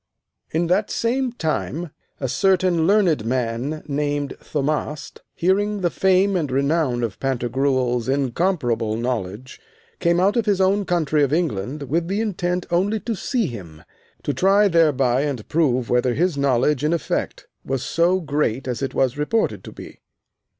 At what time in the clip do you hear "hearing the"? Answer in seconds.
5.35-5.91